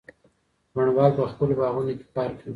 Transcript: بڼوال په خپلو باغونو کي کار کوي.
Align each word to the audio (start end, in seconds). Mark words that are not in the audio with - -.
بڼوال 0.73 1.11
په 1.17 1.23
خپلو 1.31 1.53
باغونو 1.59 1.91
کي 1.99 2.05
کار 2.15 2.29
کوي. 2.39 2.49